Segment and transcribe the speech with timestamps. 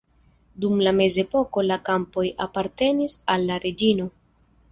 [0.63, 4.09] Dum la mezepoko la kampoj apartenis al la reĝino.